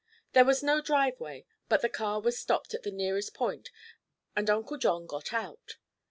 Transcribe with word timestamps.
There 0.33 0.45
was 0.45 0.63
no 0.63 0.81
driveway, 0.81 1.45
but 1.69 1.83
the 1.83 1.87
car 1.87 2.19
was 2.19 2.35
stopped 2.39 2.73
at 2.73 2.81
the 2.81 2.89
nearest 2.89 3.35
point 3.35 3.69
and 4.35 4.49
Uncle 4.49 4.77
John 4.77 5.05
got 5.05 5.31
out. 5.31 5.75